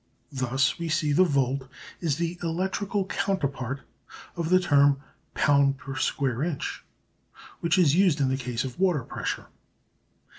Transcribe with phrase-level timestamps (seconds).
[0.31, 1.67] Thus we see the volt
[1.99, 3.81] is the electrical counterpart
[4.35, 4.99] of the term
[5.35, 6.83] "pound per square inch"
[7.59, 9.45] which is used in the case of water pressure.